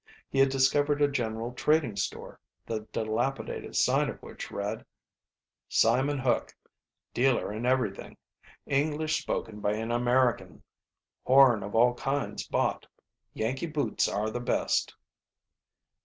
He 0.31 0.39
had 0.39 0.49
discovered 0.49 0.99
a 0.99 1.07
general 1.07 1.51
trading 1.53 1.95
store, 1.95 2.39
the 2.65 2.87
dilapidated 2.91 3.75
sign 3.75 4.09
of 4.09 4.19
which 4.23 4.49
read: 4.49 4.83
SIMON 5.69 6.17
HOOK, 6.17 6.57
Dealer 7.13 7.53
in 7.53 7.67
Everything. 7.67 8.17
English 8.65 9.21
Spoken 9.21 9.59
by 9.59 9.73
an 9.75 9.91
American. 9.91 10.63
Horn 11.23 11.61
of 11.61 11.75
All 11.75 11.93
Kinds 11.93 12.47
Bought. 12.47 12.87
Yankee 13.35 13.67
Boots 13.67 14.07
Are 14.09 14.31
the 14.31 14.39
Best! 14.39 14.95